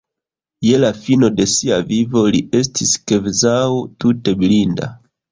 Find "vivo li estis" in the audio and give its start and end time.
1.91-2.93